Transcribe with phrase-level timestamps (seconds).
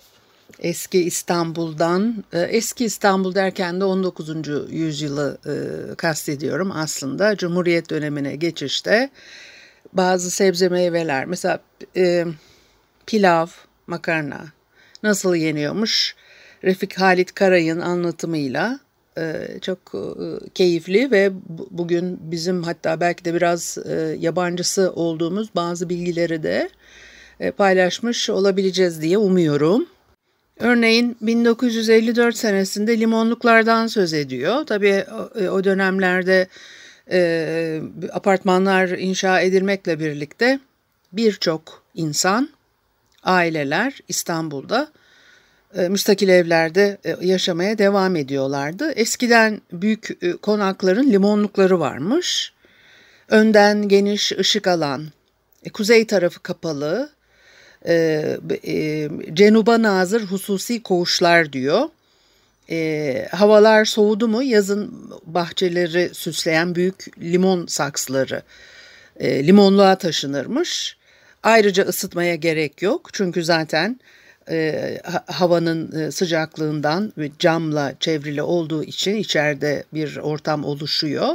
[0.59, 4.29] eski İstanbul'dan, e, eski İstanbul derken de 19.
[4.71, 7.37] yüzyılı e, kastediyorum aslında.
[7.37, 9.09] Cumhuriyet dönemine geçişte
[9.93, 11.59] bazı sebze meyveler, mesela
[11.97, 12.25] e,
[13.05, 13.47] pilav,
[13.87, 14.45] makarna
[15.03, 16.15] nasıl yeniyormuş?
[16.63, 18.79] Refik Halit Karay'ın anlatımıyla
[19.61, 19.79] çok
[20.53, 21.31] keyifli ve
[21.71, 23.77] bugün bizim hatta belki de biraz
[24.19, 26.69] yabancısı olduğumuz bazı bilgileri de
[27.57, 29.87] paylaşmış olabileceğiz diye umuyorum.
[30.63, 34.65] Örneğin 1954 senesinde limonluklardan söz ediyor.
[34.65, 35.05] Tabii
[35.51, 36.47] o dönemlerde
[37.11, 40.59] e, apartmanlar inşa edilmekle birlikte
[41.13, 42.49] birçok insan,
[43.23, 44.91] aileler İstanbul'da
[45.75, 48.91] e, müstakil evlerde e, yaşamaya devam ediyorlardı.
[48.91, 52.53] Eskiden büyük e, konakların limonlukları varmış.
[53.29, 55.07] Önden geniş ışık alan,
[55.63, 57.09] e, kuzey tarafı kapalı,
[57.87, 61.89] e, e, cenuba nazır hususi koğuşlar diyor.
[62.69, 68.41] E, havalar soğudu mu yazın bahçeleri süsleyen büyük limon saksıları
[69.19, 70.97] e, limonluğa taşınırmış.
[71.43, 73.99] Ayrıca ısıtmaya gerek yok çünkü zaten
[74.49, 74.97] e,
[75.27, 81.29] havanın e, sıcaklığından camla çevrili olduğu için içeride bir ortam oluşuyor.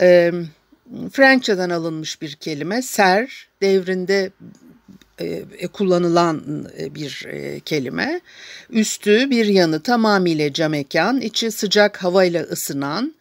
[0.00, 0.32] E,
[1.12, 4.30] Frankçadan alınmış bir kelime ser devrinde
[5.72, 8.20] kullanılan e, bir e, kelime.
[8.70, 13.14] Üstü bir yanı tamamıyla cam mekan, içi sıcak havayla ısınan,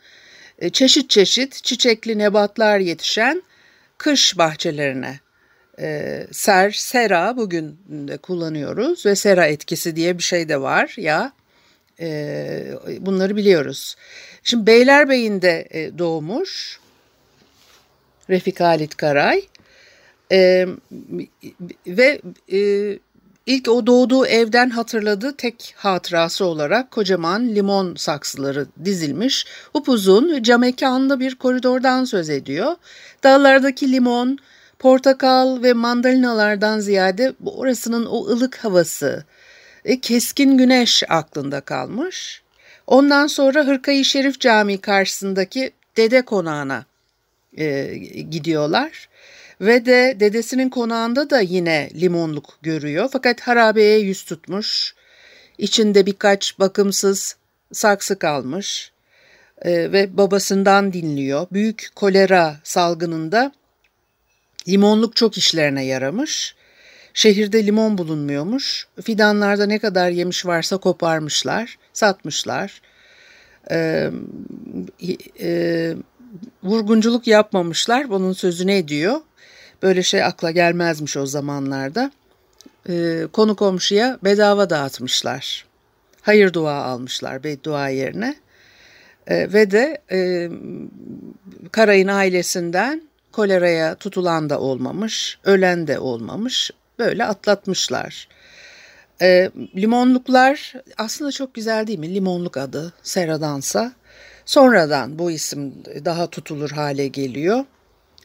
[0.59, 3.44] e, çeşit çeşit çiçekli nebatlar yetişen
[3.97, 5.19] kış bahçelerine
[5.79, 11.33] e, ser, sera bugün de kullanıyoruz ve sera etkisi diye bir şey de var ya
[12.00, 12.63] e,
[13.00, 13.95] bunları biliyoruz.
[14.44, 16.79] Şimdi Beylerbeyi'nde e, doğmuş
[18.29, 19.41] Refik Halit Karay
[20.31, 20.68] e,
[21.88, 22.22] ve
[22.52, 22.59] e,
[23.46, 31.19] ilk o doğduğu evden hatırladığı tek hatırası olarak kocaman limon saksıları dizilmiş upuzun cam mekanlı
[31.19, 32.75] bir koridordan söz ediyor.
[33.24, 34.38] Dallardaki limon,
[34.80, 39.25] portakal ve mandalinalardan ziyade orasının o ılık havası,
[39.86, 42.42] e, keskin güneş aklında kalmış.
[42.88, 46.86] Ondan sonra Hırkayı Şerif Camii karşısındaki dede konağına
[47.58, 47.96] e,
[48.30, 49.09] gidiyorlar.
[49.61, 54.95] Ve de dedesinin konağında da yine limonluk görüyor fakat harabeye yüz tutmuş.
[55.57, 57.35] İçinde birkaç bakımsız
[57.71, 58.91] saksı kalmış
[59.61, 61.47] e, ve babasından dinliyor.
[61.51, 63.51] Büyük kolera salgınında
[64.67, 66.55] limonluk çok işlerine yaramış.
[67.13, 68.88] Şehirde limon bulunmuyormuş.
[69.01, 72.81] Fidanlarda ne kadar yemiş varsa koparmışlar, satmışlar.
[73.71, 74.09] Ee,
[75.41, 75.94] e,
[76.63, 79.21] vurgunculuk yapmamışlar, bunun sözünü ediyor.
[79.81, 82.12] Böyle şey akla gelmezmiş o zamanlarda.
[82.90, 85.66] E, konu komşuya bedava dağıtmışlar.
[86.22, 88.36] Hayır dua almışlar beddua yerine.
[89.28, 90.50] E, ve de e,
[91.72, 96.72] Karay'ın ailesinden koleraya tutulan da olmamış, ölen de olmamış.
[97.00, 98.27] Böyle atlatmışlar.
[99.22, 102.13] E, limonluklar aslında çok güzel değil mi?
[102.16, 103.94] Limonluk adı Seradansa.
[104.45, 105.74] Sonradan bu isim
[106.06, 107.66] daha tutulur hale geliyor.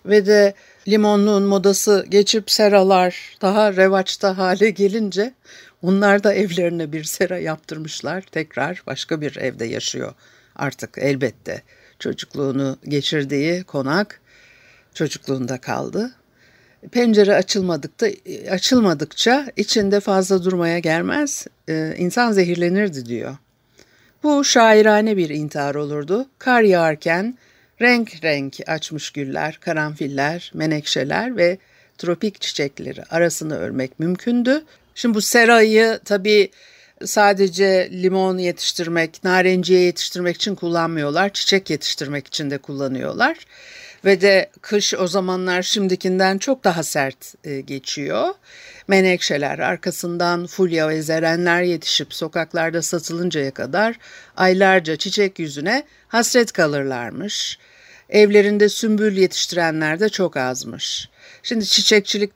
[0.07, 0.55] Ve de
[0.89, 5.35] limonluğun modası geçip seralar daha revaçta hale gelince
[5.83, 8.21] onlar da evlerine bir sera yaptırmışlar.
[8.21, 10.15] Tekrar başka bir evde yaşıyor
[10.57, 11.63] artık elbette.
[11.99, 14.21] Çocukluğunu geçirdiği konak
[14.95, 16.13] çocukluğunda kaldı.
[16.93, 18.07] Pencere açılmadıkça,
[18.51, 23.37] açılmadıkça içinde fazla durmaya gelmez, ee, insan zehirlenirdi diyor.
[24.23, 26.27] Bu şairane bir intihar olurdu.
[26.39, 27.39] Kar yağarken
[27.81, 31.59] Renk renk açmış güller, karanfiller, menekşeler ve
[31.99, 34.65] tropik çiçekleri arasını örmek mümkündü.
[34.95, 36.51] Şimdi bu serayı tabii
[37.05, 41.33] sadece limon yetiştirmek, narenciye yetiştirmek için kullanmıyorlar.
[41.33, 43.37] Çiçek yetiştirmek için de kullanıyorlar.
[44.05, 48.29] Ve de kış o zamanlar şimdikinden çok daha sert e, geçiyor.
[48.89, 53.99] Menekşeler arkasından fulya ve zerenler yetişip sokaklarda satılıncaya kadar
[54.37, 57.59] aylarca çiçek yüzüne hasret kalırlarmış.
[58.11, 61.09] Evlerinde sümbül yetiştirenler de çok azmış.
[61.43, 62.33] Şimdi çiçekçilik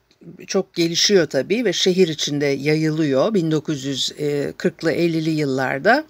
[0.46, 6.04] çok gelişiyor tabii ve şehir içinde yayılıyor 1940'lı 50'li yıllarda.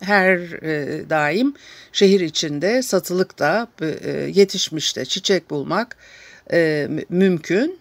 [0.00, 1.54] Her e, daim
[1.92, 5.96] şehir içinde satılık da e, yetişmiş de çiçek bulmak
[6.52, 7.78] e, mümkün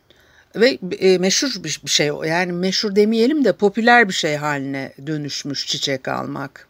[0.56, 6.08] ve e, meşhur bir şey yani meşhur demeyelim de popüler bir şey haline dönüşmüş çiçek
[6.08, 6.68] almak.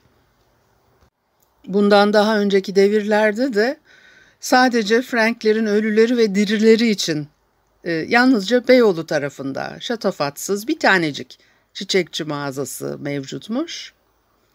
[1.67, 3.77] Bundan daha önceki devirlerde de
[4.39, 7.27] sadece Franklerin ölüleri ve dirileri için
[7.83, 11.39] e, yalnızca Beyoğlu tarafında şatafatsız bir tanecik
[11.73, 13.93] çiçekçi mağazası mevcutmuş.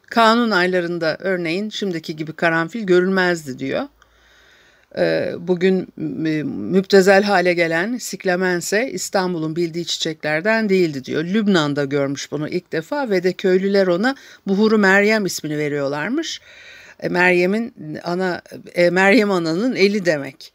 [0.07, 3.83] Kanun aylarında örneğin şimdiki gibi karanfil görülmezdi diyor.
[4.97, 5.89] E, bugün
[6.47, 11.25] müptezel hale gelen siklemense İstanbul'un bildiği çiçeklerden değildi diyor.
[11.25, 14.15] Lübnan'da görmüş bunu ilk defa ve de köylüler ona
[14.47, 16.41] Buhuru Meryem ismini veriyorlarmış.
[17.01, 17.75] E, Meryem'in
[18.05, 18.43] ana
[18.75, 20.53] e, Meryem Ana'nın eli demek.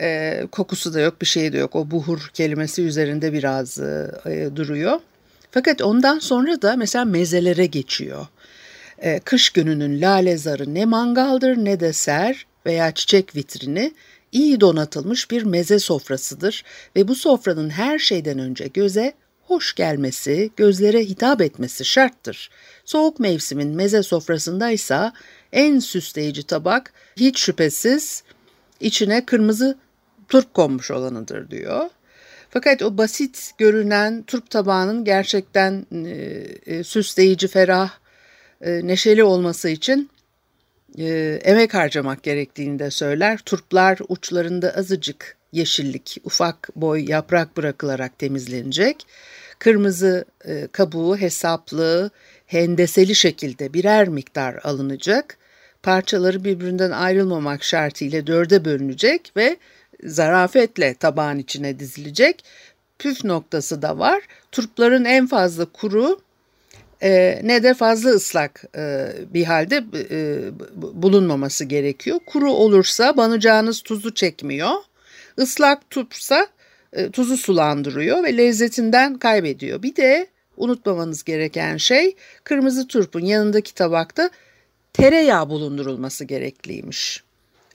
[0.00, 1.76] E, kokusu da yok, bir şey de yok.
[1.76, 5.00] O buhur kelimesi üzerinde biraz e, e, duruyor.
[5.50, 8.26] Fakat ondan sonra da mesela mezelere geçiyor.
[8.98, 13.92] E, kış gününün lale zarı ne mangaldır ne de ser veya çiçek vitrini
[14.32, 16.64] iyi donatılmış bir meze sofrasıdır
[16.96, 19.12] ve bu sofranın her şeyden önce göze
[19.42, 22.50] hoş gelmesi, gözlere hitap etmesi şarttır.
[22.84, 25.12] Soğuk mevsimin meze sofrasındaysa
[25.52, 28.22] en süsleyici tabak hiç şüphesiz
[28.80, 29.78] içine kırmızı
[30.28, 31.90] turp konmuş olanıdır diyor.
[32.50, 36.10] Fakat o basit görünen turp tabağının gerçekten e,
[36.66, 37.90] e, süsleyici, ferah,
[38.60, 40.10] e, neşeli olması için
[40.98, 43.38] e, emek harcamak gerektiğini de söyler.
[43.38, 49.06] Turplar uçlarında azıcık yeşillik, ufak boy yaprak bırakılarak temizlenecek.
[49.58, 52.10] Kırmızı e, kabuğu hesaplı,
[52.46, 55.36] hendeseli şekilde birer miktar alınacak.
[55.82, 59.56] Parçaları birbirinden ayrılmamak şartıyla dörde bölünecek ve
[60.04, 62.44] zarafetle tabağın içine dizilecek.
[62.98, 64.22] Püf noktası da var.
[64.52, 66.20] Turpların en fazla kuru
[67.02, 70.38] e, ne de fazla ıslak e, bir halde e,
[71.02, 72.20] bulunmaması gerekiyor.
[72.26, 74.72] Kuru olursa banacağınız tuzu çekmiyor.
[75.38, 76.46] Islak turpsa
[76.92, 79.82] e, tuzu sulandırıyor ve lezzetinden kaybediyor.
[79.82, 80.26] Bir de
[80.56, 84.30] unutmamanız gereken şey kırmızı turpun yanındaki tabakta
[84.92, 87.22] tereyağı bulundurulması gerekliymiş.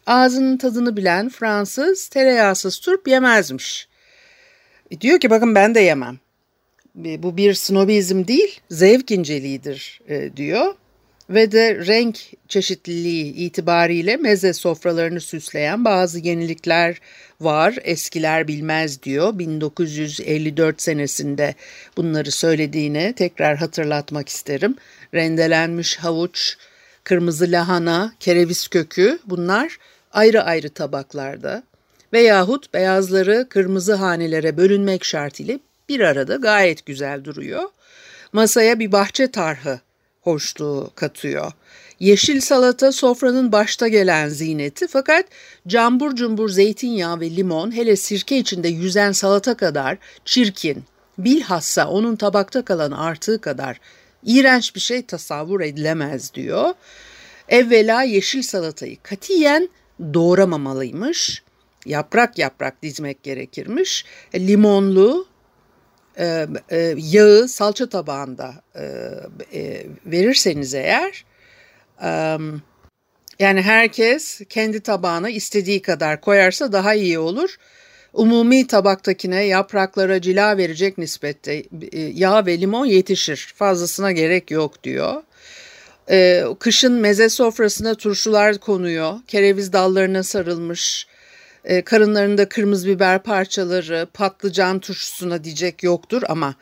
[0.06, 3.88] Ağzının tadını bilen Fransız tereyağsız turp yemezmiş.
[4.92, 6.19] E, diyor ki bakın ben de yemem.
[7.06, 10.74] E, bu bir snobizm değil, zevk inceliğidir e, diyor.
[11.30, 12.18] Ve de renk
[12.48, 17.01] çeşitliliği itibariyle meze sofralarını süsleyen bazı yenilikler
[17.42, 17.75] var.
[17.84, 19.40] Eskiler bilmez diyor.
[19.40, 21.56] 1954 senesinde
[21.98, 24.75] bunları söylediğini tekrar hatırlatmak isterim.
[25.13, 26.57] Rendelenmiş havuç,
[27.04, 29.78] kırmızı lahana, kereviz kökü bunlar
[30.12, 31.63] ayrı ayrı tabaklarda
[32.13, 35.60] veyahut beyazları kırmızı hanelere bölünmek şartıyla
[35.90, 37.64] bir arada gayet güzel duruyor.
[38.34, 39.80] Masaya bir bahçe tarhı
[40.22, 41.52] hoşluğu katıyor.
[42.00, 45.26] Yeşil salata sofranın başta gelen ziyneti fakat
[45.68, 50.84] cambur cumbur zeytinyağı ve limon hele sirke içinde yüzen salata kadar çirkin,
[51.18, 53.80] bilhassa onun tabakta kalan artığı kadar
[54.24, 56.74] iğrenç bir şey tasavvur edilemez diyor.
[57.50, 59.69] Evvela yeşil salatayı katiyen
[60.14, 61.44] doğramamalıymış.
[61.86, 64.06] Yaprak yaprak dizmek gerekirmiş.
[64.36, 65.28] Limonlu
[66.19, 68.83] e, e, yağı salça tabağında e,
[69.54, 71.26] e, verirseniz eğer
[72.04, 72.38] e,
[73.40, 77.56] yani herkes kendi tabağına istediği kadar koyarsa daha iyi olur.
[78.14, 81.64] Umumi tabaktakine yapraklara cila verecek nispette
[82.14, 83.54] yağ ve limon yetişir.
[83.56, 85.23] Fazlasına gerek yok diyor.
[86.11, 89.14] Ee, kışın meze sofrasına turşular konuyor.
[89.28, 91.07] Kereviz dallarına sarılmış.
[91.66, 96.56] E, karınlarında kırmızı biber parçaları, patlıcan turşusuna diyecek yoktur ama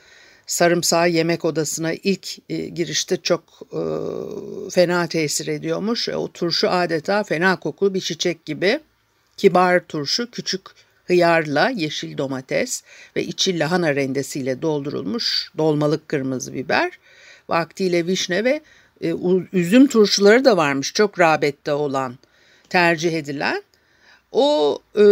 [0.47, 3.81] sarımsağı yemek odasına ilk e, girişte çok e,
[4.69, 6.09] fena tesir ediyormuş.
[6.09, 8.79] E, o turşu adeta fena kokulu bir çiçek gibi.
[9.37, 10.61] Kibar turşu küçük
[11.05, 12.83] hıyarla yeşil domates
[13.15, 16.99] ve içi lahana rendesiyle doldurulmuş dolmalık kırmızı biber.
[17.49, 18.61] Vaktiyle vişne ve
[19.01, 19.13] e,
[19.53, 22.15] üzüm turşuları da varmış çok rağbette olan
[22.69, 23.63] tercih edilen.
[24.31, 25.03] O e,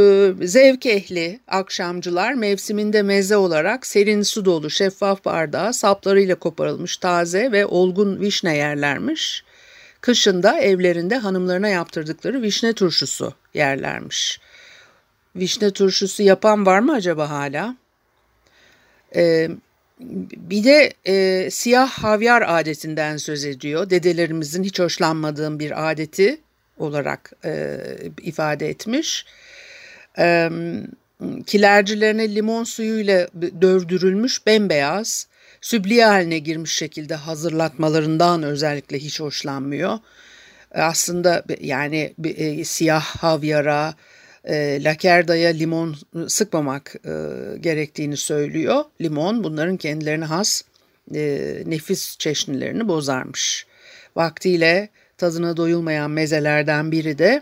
[0.42, 7.66] zevk ehli akşamcılar mevsiminde meze olarak serin su dolu şeffaf bardağa saplarıyla koparılmış taze ve
[7.66, 9.44] olgun vişne yerlermiş.
[10.02, 14.40] Kışında evlerinde hanımlarına yaptırdıkları vişne turşusu yerlermiş.
[15.36, 17.76] Vişne turşusu yapan var mı acaba hala?
[19.16, 19.50] Ee,
[20.50, 23.90] bir de e, siyah havyar adetinden söz ediyor.
[23.90, 26.42] Dedelerimizin hiç hoşlanmadığım bir adeti
[26.78, 27.78] olarak e,
[28.22, 29.26] ifade etmiş.
[30.18, 30.50] E,
[31.46, 33.28] kilercilerine limon suyuyla
[33.62, 35.28] dövdürülmüş bembeyaz,
[35.62, 40.00] sübliye haline girmiş şekilde hazırlatmalarından özellikle hiç hoşlanmıyor.
[40.72, 43.94] Aslında yani e, siyah havyara,
[44.44, 45.96] e, lakerdaya limon
[46.28, 47.12] sıkmamak e,
[47.60, 48.84] gerektiğini söylüyor.
[49.02, 50.62] Limon bunların kendilerine has
[51.16, 53.66] e, nefis çeşnilerini bozarmış.
[54.16, 57.42] Vaktiyle tadına doyulmayan mezelerden biri de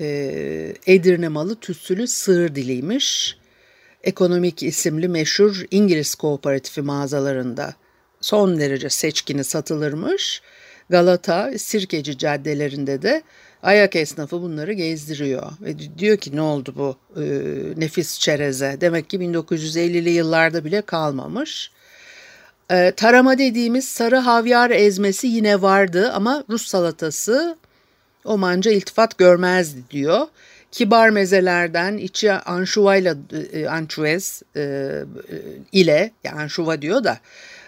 [0.00, 3.36] e, Edirne malı tütsülü sığır diliymiş.
[4.04, 7.74] Ekonomik isimli meşhur İngiliz kooperatifi mağazalarında
[8.20, 10.42] son derece seçkini satılırmış.
[10.90, 13.22] Galata, Sirkeci caddelerinde de
[13.62, 15.52] ayak esnafı bunları gezdiriyor.
[15.60, 17.24] Ve diyor ki ne oldu bu e,
[17.76, 18.76] nefis çereze?
[18.80, 21.70] Demek ki 1950'li yıllarda bile kalmamış.
[22.70, 27.56] E, tarama dediğimiz sarı havyar ezmesi yine vardı ama Rus salatası
[28.24, 30.26] Omanca iltifat görmezdi diyor.
[30.72, 33.16] Kibar mezelerden içi anşuvayla
[33.52, 34.90] e, ançuez e,
[35.72, 37.18] ile yani anşuva diyor da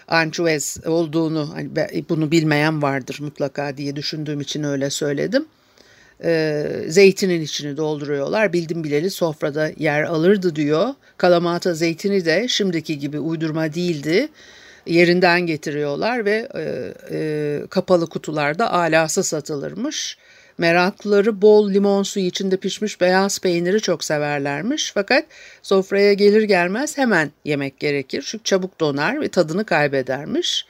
[0.07, 1.69] ançuez olduğunu hani
[2.09, 5.45] bunu bilmeyen vardır mutlaka diye düşündüğüm için öyle söyledim.
[6.23, 8.53] E, zeytinin içini dolduruyorlar.
[8.53, 10.93] Bildim bileli sofrada yer alırdı diyor.
[11.17, 14.29] Kalamata zeytini de şimdiki gibi uydurma değildi
[14.85, 20.17] yerinden getiriyorlar ve e, e, kapalı kutularda alası satılırmış.
[20.57, 24.91] Meraklıları bol limon suyu içinde pişmiş beyaz peyniri çok severlermiş.
[24.93, 25.25] Fakat
[25.61, 28.23] sofraya gelir gelmez hemen yemek gerekir.
[28.27, 30.65] Çünkü çabuk donar ve tadını kaybedermiş.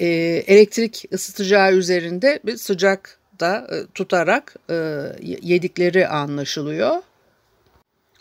[0.00, 0.06] E,
[0.46, 4.74] elektrik ısıtacağı üzerinde bir sıcak da e, tutarak e,
[5.22, 6.96] yedikleri anlaşılıyor.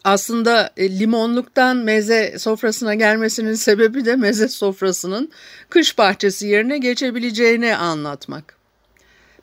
[0.03, 5.31] Aslında e, limonluktan meze sofrasına gelmesinin sebebi de meze sofrasının
[5.69, 8.57] kış bahçesi yerine geçebileceğini anlatmak.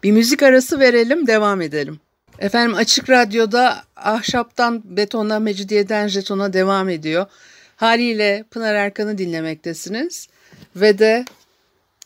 [0.03, 2.01] Bir müzik arası verelim, devam edelim.
[2.39, 7.27] Efendim Açık Radyo'da ahşaptan betona, mecidiyeden jetona devam ediyor.
[7.77, 10.29] Haliyle Pınar Erkan'ı dinlemektesiniz.
[10.77, 11.25] Ve de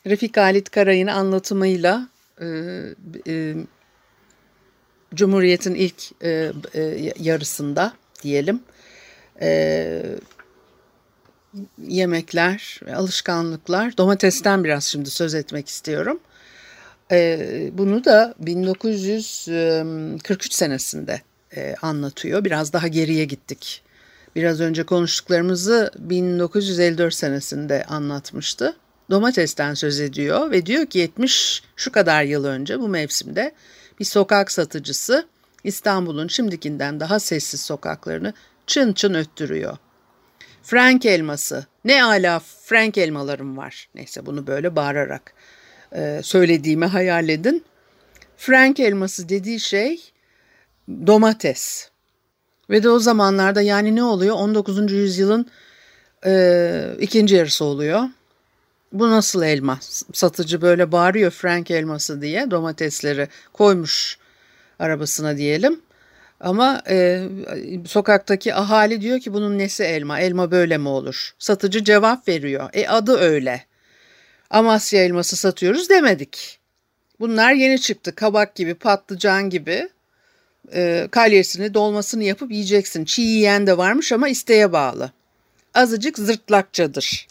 [0.07, 2.09] Refik Halit Karay'ın anlatımıyla
[2.41, 2.47] e,
[3.27, 3.55] e,
[5.15, 7.93] Cumhuriyet'in ilk e, e, yarısında
[8.25, 8.61] diyelim.
[9.40, 10.02] E,
[11.78, 13.99] yemekler, alışkanlıklar.
[13.99, 16.21] Domatesten biraz şimdi söz etmek istiyorum.
[17.12, 21.21] E, bunu da 1943 senesinde
[21.57, 22.45] e, anlatıyor.
[22.45, 23.83] Biraz daha geriye gittik.
[24.37, 28.76] Biraz önce konuştuklarımızı 1954 senesinde anlatmıştı.
[29.11, 33.52] Domatesten söz ediyor ve diyor ki 70 şu kadar yıl önce bu mevsimde
[34.00, 35.26] bir sokak satıcısı
[35.64, 38.33] İstanbul'un şimdikinden daha sessiz sokaklarını
[38.66, 39.76] çın çın öttürüyor.
[40.62, 41.66] Frank elması.
[41.85, 43.88] Ne ala Frank elmalarım var.
[43.94, 45.35] Neyse bunu böyle bağırarak
[45.92, 47.64] e, söylediğimi hayal edin.
[48.37, 50.12] Frank elması dediği şey
[50.88, 51.90] domates.
[52.71, 54.37] Ve de o zamanlarda yani ne oluyor?
[54.37, 54.92] 19.
[54.92, 55.47] yüzyılın
[56.26, 58.02] e, ikinci yarısı oluyor.
[58.92, 59.78] Bu nasıl elma?
[60.12, 64.18] Satıcı böyle bağırıyor Frank elması diye domatesleri koymuş
[64.78, 65.81] arabasına diyelim.
[66.40, 67.23] Ama e,
[67.87, 70.21] sokaktaki ahali diyor ki bunun nesi elma?
[70.21, 71.35] Elma böyle mi olur?
[71.38, 72.71] Satıcı cevap veriyor.
[72.73, 73.64] E adı öyle.
[74.50, 76.59] Amasya elması satıyoruz demedik.
[77.21, 78.14] Bunlar yeni çıktı.
[78.14, 79.88] Kabak gibi, patlıcan gibi.
[80.73, 83.04] E, kalyesini, dolmasını yapıp yiyeceksin.
[83.04, 85.11] Çiğ yiyen de varmış ama isteğe bağlı.
[85.75, 87.26] Azıcık zırtlakçadır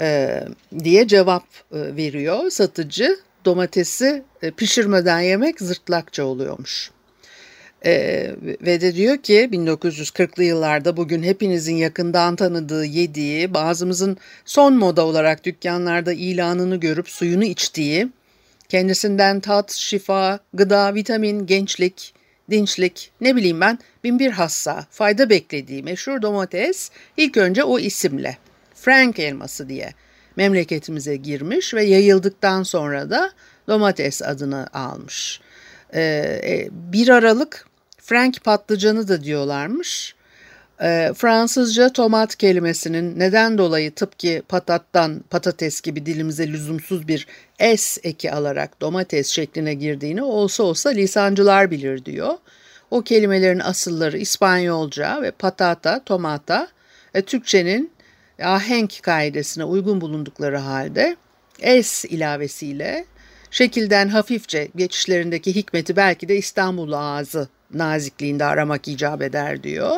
[0.00, 0.40] e,
[0.84, 6.90] diye cevap e, veriyor satıcı domatesi e, pişirmeden yemek zırtlakça oluyormuş.
[7.86, 15.06] Ee, ve de diyor ki 1940'lı yıllarda bugün hepinizin yakından tanıdığı yediği, bazımızın son moda
[15.06, 18.08] olarak dükkanlarda ilanını görüp suyunu içtiği,
[18.68, 22.14] kendisinden tat, şifa, gıda, vitamin, gençlik,
[22.50, 28.36] dinçlik, ne bileyim ben binbir hassa, fayda beklediği meşhur domates ilk önce o isimle,
[28.74, 29.92] Frank elması diye
[30.36, 33.30] memleketimize girmiş ve yayıldıktan sonra da
[33.68, 35.40] domates adını almış.
[35.92, 36.70] 1 ee,
[37.08, 37.66] e, Aralık
[37.98, 40.14] Frank patlıcanı da diyorlarmış.
[40.82, 47.26] E, Fransızca tomat kelimesinin neden dolayı tıpkı patattan patates gibi dilimize lüzumsuz bir
[47.76, 52.34] s eki alarak domates şekline girdiğini olsa olsa lisancılar bilir diyor.
[52.90, 56.68] O kelimelerin asılları İspanyolca ve patata, tomata,
[57.14, 57.95] e, Türkçenin
[58.42, 61.16] ahenk kaidesine uygun bulundukları halde
[61.82, 63.04] s ilavesiyle
[63.50, 69.96] şekilden hafifçe geçişlerindeki hikmeti belki de İstanbul ağzı nazikliğinde aramak icap eder diyor.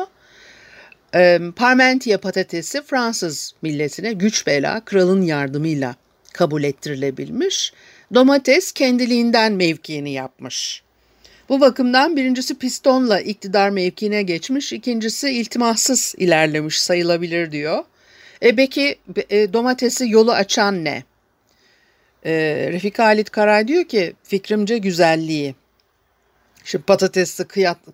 [1.15, 5.95] E, Parmentier patatesi Fransız milletine güç bela kralın yardımıyla
[6.33, 7.73] kabul ettirilebilmiş.
[8.13, 10.83] Domates kendiliğinden mevkiini yapmış.
[11.49, 17.83] Bu bakımdan birincisi pistonla iktidar mevkiine geçmiş, ikincisi iltimassız ilerlemiş sayılabilir diyor.
[18.41, 21.03] E peki e, domatesi yolu açan ne?
[22.25, 22.31] E,
[22.71, 25.55] Refik Halit Karay diyor ki fikrimce güzelliği.
[26.63, 27.45] Şimdi patatesle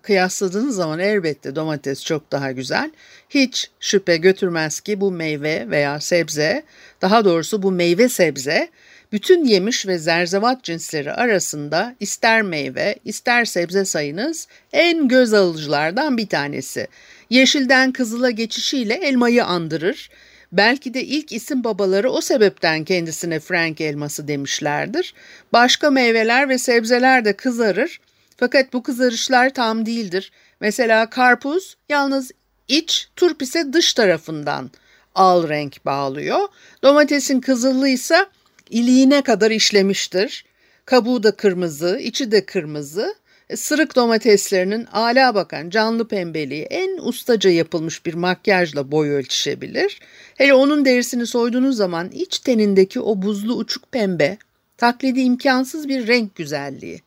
[0.02, 2.90] kıyasladığınız zaman elbette domates çok daha güzel.
[3.30, 6.62] Hiç şüphe götürmez ki bu meyve veya sebze,
[7.02, 8.68] daha doğrusu bu meyve sebze
[9.12, 16.26] bütün yemiş ve zerzevat cinsleri arasında ister meyve ister sebze sayınız en göz alıcılardan bir
[16.26, 16.86] tanesi.
[17.30, 20.10] Yeşilden kızıla geçişiyle elmayı andırır.
[20.52, 25.14] Belki de ilk isim babaları o sebepten kendisine Frank elması demişlerdir.
[25.52, 28.00] Başka meyveler ve sebzeler de kızarır.
[28.36, 30.32] Fakat bu kızarışlar tam değildir.
[30.60, 32.30] Mesela karpuz yalnız
[32.68, 34.70] iç, turp ise dış tarafından
[35.14, 36.48] al renk bağlıyor.
[36.82, 38.26] Domatesin kızıllığı ise
[38.70, 40.44] iliğine kadar işlemiştir.
[40.84, 43.14] Kabuğu da kırmızı, içi de kırmızı.
[43.54, 50.00] Sırık domateslerinin ala bakan canlı pembeliği en ustaca yapılmış bir makyajla boy ölçüşebilir.
[50.34, 54.38] Hele onun derisini soyduğunuz zaman iç tenindeki o buzlu uçuk pembe,
[54.76, 57.00] taklidi imkansız bir renk güzelliği.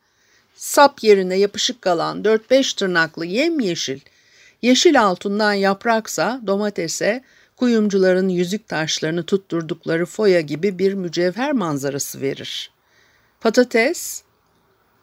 [0.55, 4.00] Sap yerine yapışık kalan 4-5 tırnaklı yemyeşil,
[4.62, 7.24] yeşil altından yapraksa domatese
[7.55, 12.72] kuyumcuların yüzük taşlarını tutturdukları foya gibi bir mücevher manzarası verir.
[13.41, 14.24] Patates,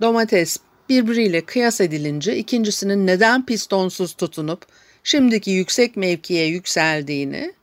[0.00, 4.66] domates birbiriyle kıyas edilince ikincisinin neden pistonsuz tutunup
[5.04, 7.54] şimdiki yüksek mevkiye yükseldiğini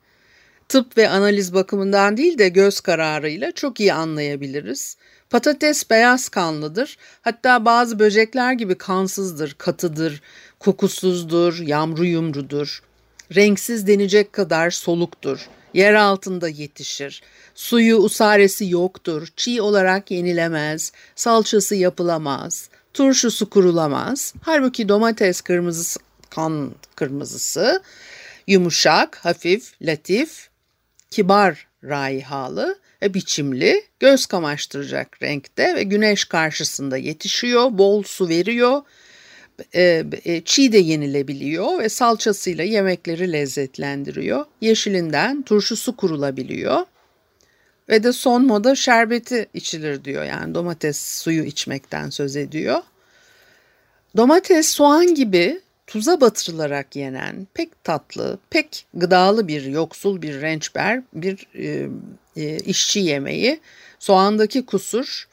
[0.70, 4.98] tıp ve analiz bakımından değil de göz kararıyla çok iyi anlayabiliriz.
[5.30, 6.98] Patates beyaz kanlıdır.
[7.22, 10.22] Hatta bazı böcekler gibi kansızdır, katıdır,
[10.60, 12.84] kokusuzdur, yamru yumrudur
[13.36, 15.48] renksiz denecek kadar soluktur.
[15.74, 17.22] Yer altında yetişir.
[17.56, 19.28] Suyu usaresi yoktur.
[19.36, 20.92] Çiğ olarak yenilemez.
[21.16, 22.70] Salçası yapılamaz.
[22.94, 24.34] Turşusu kurulamaz.
[24.42, 27.82] Halbuki domates kırmızısı, kan kırmızısı
[28.48, 30.50] yumuşak, hafif, latif,
[31.12, 38.82] kibar raihalı ve biçimli, göz kamaştıracak renkte ve güneş karşısında yetişiyor, bol su veriyor
[39.76, 44.46] e, e, çiğ de yenilebiliyor ve salçasıyla yemekleri lezzetlendiriyor.
[44.62, 46.86] Yeşilinden turşusu kurulabiliyor.
[47.94, 50.24] Ve de son moda şerbeti içilir diyor.
[50.24, 52.82] Yani domates suyu içmekten söz ediyor.
[54.18, 61.48] Domates soğan gibi tuza batırılarak yenen pek tatlı, pek gıdalı bir yoksul bir rençber, bir
[61.56, 61.90] e,
[62.36, 63.60] e, işçi yemeği.
[64.00, 65.28] Soğandaki kusur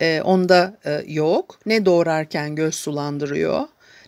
[0.00, 1.58] e, onda e, yok.
[1.66, 3.62] Ne doğrarken göz sulandırıyor,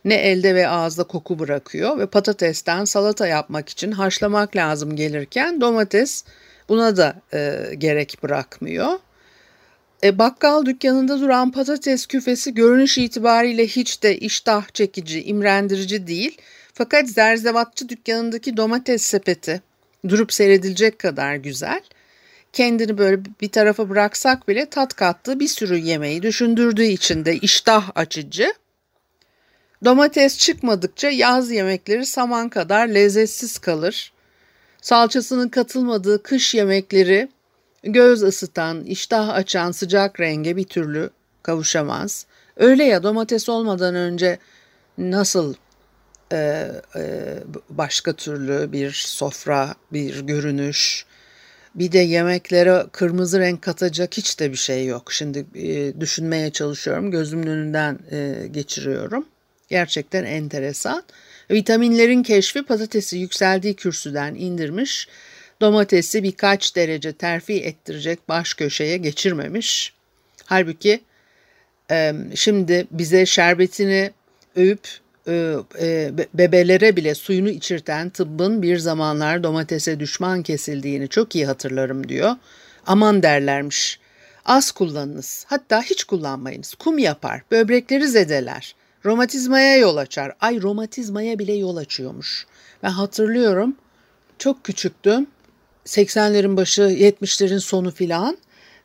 [0.05, 6.25] ne elde ve ağızda koku bırakıyor ve patatesten salata yapmak için haşlamak lazım gelirken domates
[6.69, 8.99] buna da e, gerek bırakmıyor.
[10.05, 16.39] E, bakkal dükkanında duran patates küfesi görünüş itibariyle hiç de iştah çekici, imrendirici değil.
[16.75, 19.63] Fakat zerzevatçı dükkanındaki domates sepeti
[20.09, 21.81] durup seyredilecek kadar güzel
[22.53, 27.91] kendini böyle bir tarafa bıraksak bile tat kattığı bir sürü yemeği düşündürdüğü için de iştah
[27.95, 28.53] açıcı.
[29.85, 34.13] Domates çıkmadıkça yaz yemekleri saman kadar lezzetsiz kalır.
[34.83, 37.29] Salçasının katılmadığı kış yemekleri
[37.83, 41.11] göz ısıtan, iştah açan sıcak renge bir türlü
[41.43, 42.27] kavuşamaz.
[42.57, 44.39] Öyle ya domates olmadan önce
[44.99, 45.55] nasıl
[46.33, 47.35] e, e,
[47.71, 51.07] başka türlü bir sofra, bir görünüş,
[51.75, 55.13] bir de yemeklere kırmızı renk katacak hiç de bir şey yok.
[55.13, 57.11] Şimdi e, düşünmeye çalışıyorum.
[57.11, 59.27] Gözümün önünden e, geçiriyorum.
[59.69, 61.03] Gerçekten enteresan.
[61.51, 65.09] Vitaminlerin keşfi patatesi yükseldiği kürsüden indirmiş.
[65.61, 69.93] Domatesi birkaç derece terfi ettirecek baş köşeye geçirmemiş.
[70.45, 71.01] Halbuki
[72.35, 74.11] şimdi bize şerbetini
[74.57, 74.89] övüp
[76.35, 82.37] bebelere bile suyunu içirten tıbbın bir zamanlar domatese düşman kesildiğini çok iyi hatırlarım diyor.
[82.87, 83.99] Aman derlermiş.
[84.45, 86.75] Az kullanınız, hatta hiç kullanmayınız.
[86.75, 88.75] Kum yapar, böbrekleri zedeler.
[89.09, 90.33] Romatizmaya yol açar.
[90.41, 92.47] Ay romatizmaya bile yol açıyormuş.
[92.83, 93.77] Ben hatırlıyorum
[94.39, 95.27] çok küçüktüm.
[95.87, 98.39] 80'lerin başı 70'lerin sonu filan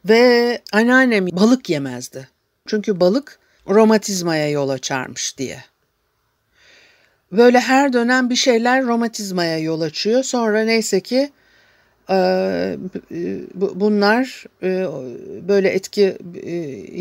[0.06, 2.30] ve anneannem balık yemezdi.
[2.68, 5.64] Çünkü balık romatizmaya yol açarmış diye.
[7.32, 10.24] Böyle her dönem bir şeyler romatizmaya yol açıyor.
[10.24, 11.32] Sonra neyse ki
[13.56, 14.88] bunlar e,
[15.48, 16.52] böyle etki e,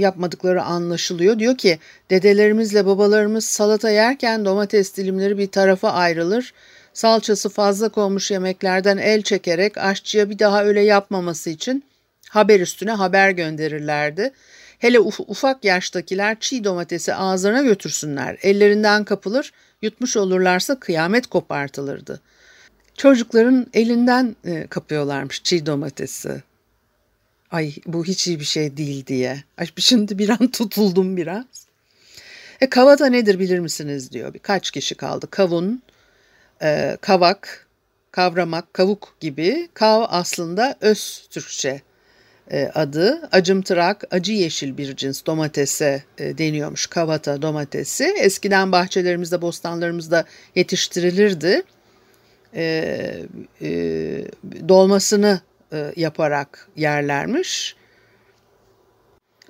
[0.00, 1.38] yapmadıkları anlaşılıyor.
[1.38, 1.78] Diyor ki
[2.10, 6.52] dedelerimizle babalarımız salata yerken domates dilimleri bir tarafa ayrılır.
[6.92, 11.84] Salçası fazla konmuş yemeklerden el çekerek aşçıya bir daha öyle yapmaması için
[12.30, 14.32] haber üstüne haber gönderirlerdi.
[14.78, 18.38] Hele ufak yaştakiler çiğ domatesi ağızlarına götürsünler.
[18.42, 22.20] Ellerinden kapılır, yutmuş olurlarsa kıyamet kopartılırdı.
[22.96, 26.42] Çocukların elinden e, kapıyorlarmış çiğ domatesi.
[27.50, 29.44] Ay bu hiç iyi bir şey değil diye.
[29.59, 31.44] Ay şimdi bir an tutuldum biraz.
[32.61, 34.35] E kavata nedir bilir misiniz diyor.
[34.35, 35.26] Birkaç kişi kaldı.
[35.31, 35.83] Kavun,
[36.62, 37.66] e, kavak,
[38.11, 39.68] kavramak, kavuk gibi.
[39.74, 41.83] Kav aslında öz Türkçe
[42.50, 43.28] e, adı.
[43.33, 46.87] Acımtırak, acı yeşil bir cins domatese e, deniyormuş.
[46.87, 48.05] Kavata domatesi.
[48.05, 50.24] Eskiden bahçelerimizde, bostanlarımızda
[50.55, 51.62] yetiştirilirdi.
[52.54, 53.26] E,
[53.62, 53.68] e,
[54.68, 55.40] dolmasını
[55.72, 57.76] e, yaparak yerlermiş.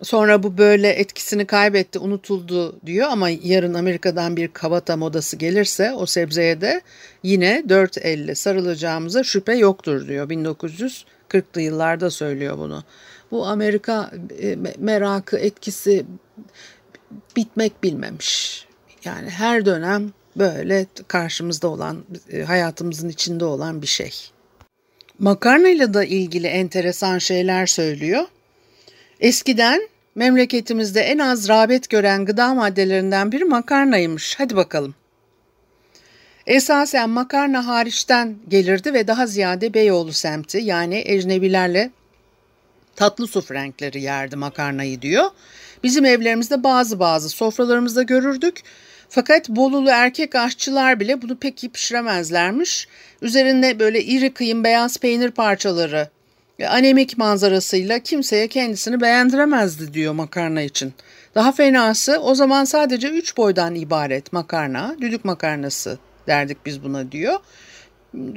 [0.02, 6.06] Sonra bu böyle etkisini kaybetti, unutuldu diyor ama yarın Amerika'dan bir kavata modası gelirse o
[6.06, 6.80] sebzeye de
[7.22, 10.30] yine dört elle sarılacağımıza şüphe yoktur diyor.
[10.30, 12.84] 1940'lı yıllarda söylüyor bunu.
[13.30, 14.10] Bu Amerika
[14.42, 16.06] e, merakı, etkisi
[17.36, 18.66] bitmek bilmemiş.
[19.04, 24.14] Yani her dönem böyle karşımızda olan, e, hayatımızın içinde olan bir şey.
[25.18, 28.24] Makarnayla da ilgili enteresan şeyler söylüyor.
[29.20, 34.34] Eskiden memleketimizde en az rağbet gören gıda maddelerinden biri makarnaymış.
[34.38, 34.94] Hadi bakalım.
[36.46, 41.90] Esasen makarna hariçten gelirdi ve daha ziyade Beyoğlu semti yani ecnebilerle
[42.96, 45.24] tatlı su renkleri yerdi makarnayı diyor.
[45.82, 48.62] Bizim evlerimizde bazı bazı sofralarımızda görürdük.
[49.14, 52.88] Fakat Bolulu erkek aşçılar bile bunu pek iyi pişiremezlermiş.
[53.22, 56.08] Üzerinde böyle iri kıyım beyaz peynir parçaları
[56.68, 60.94] anemik manzarasıyla kimseye kendisini beğendiremezdi diyor makarna için.
[61.34, 67.38] Daha fenası o zaman sadece üç boydan ibaret makarna, düdük makarnası derdik biz buna diyor.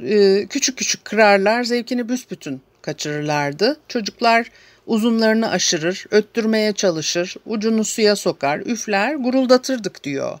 [0.02, 3.76] Ee, küçük küçük kırarlar, zevkini büsbütün kaçırırlardı.
[3.88, 4.50] Çocuklar
[4.86, 10.38] uzunlarını aşırır, öttürmeye çalışır, ucunu suya sokar, üfler, guruldatırdık diyor.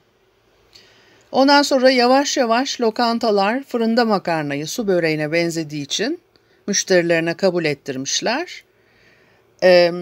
[1.36, 6.20] Ondan sonra yavaş yavaş lokantalar fırında makarnayı su böreğine benzediği için
[6.66, 8.64] müşterilerine kabul ettirmişler.
[9.62, 9.92] E,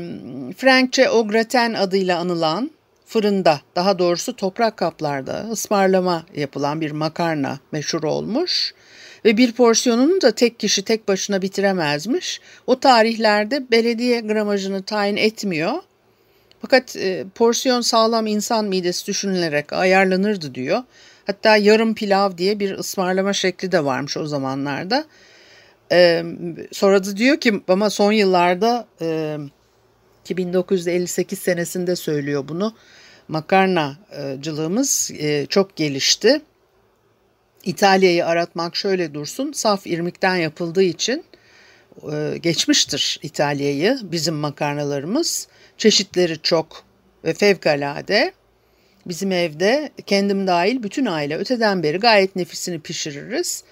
[0.56, 2.70] Frankçe au gratin adıyla anılan
[3.06, 8.74] fırında daha doğrusu toprak kaplarda ısmarlama yapılan bir makarna meşhur olmuş
[9.24, 12.40] ve bir porsiyonunu da tek kişi tek başına bitiremezmiş.
[12.66, 15.74] O tarihlerde belediye gramajını tayin etmiyor.
[16.64, 20.82] Fakat e, porsiyon sağlam insan midesi düşünülerek ayarlanırdı diyor.
[21.26, 25.04] Hatta yarım pilav diye bir ısmarlama şekli de varmış o zamanlarda.
[25.92, 26.24] Ee,
[26.72, 29.38] sonra da diyor ki ama son yıllarda e,
[30.30, 32.74] 1958 senesinde söylüyor bunu.
[33.28, 36.42] Makarnacılığımız e, çok gelişti.
[37.64, 39.52] İtalya'yı aratmak şöyle dursun.
[39.52, 41.24] Saf irmikten yapıldığı için
[42.12, 45.48] e, geçmiştir İtalya'yı bizim makarnalarımız.
[45.78, 46.84] Çeşitleri çok
[47.24, 48.32] ve fevkalade.
[49.06, 53.64] Bizim evde kendim dahil bütün aile öteden beri gayet nefisini pişiririz.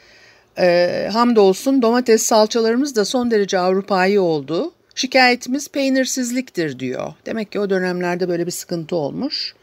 [0.59, 4.73] E, hamdolsun domates salçalarımız da son derece Avrupa'yı oldu.
[4.95, 7.13] Şikayetimiz peynirsizliktir diyor.
[7.27, 9.55] Demek ki o dönemlerde böyle bir sıkıntı olmuş.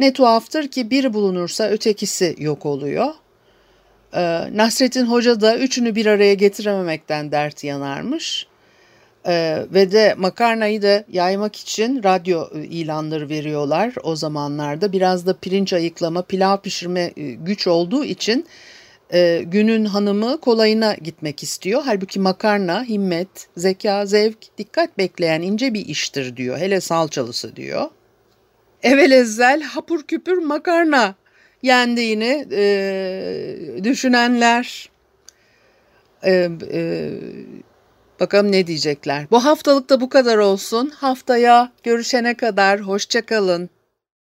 [0.00, 3.14] Ne tuhaftır ki biri bulunursa ötekisi yok oluyor.
[4.16, 8.46] Ee, Nasrettin Hoca da üçünü bir araya getirememekten dert yanarmış.
[9.26, 14.92] Ee, ve de makarnayı da yaymak için radyo e, ilanları veriyorlar o zamanlarda.
[14.92, 18.46] Biraz da pirinç ayıklama, pilav pişirme e, güç olduğu için
[19.12, 21.82] e, günün hanımı kolayına gitmek istiyor.
[21.84, 26.58] Halbuki makarna, himmet, zeka, zevk, dikkat bekleyen ince bir iştir diyor.
[26.58, 27.88] Hele salçalısı diyor.
[28.82, 31.14] Evel ezzel hapur küpür makarna
[31.62, 34.90] yendiğini e, düşünenler
[36.22, 37.10] e, e,
[38.20, 39.26] bakalım ne diyecekler.
[39.30, 40.92] Bu haftalık da bu kadar olsun.
[40.96, 43.70] Haftaya görüşene kadar hoşçakalın.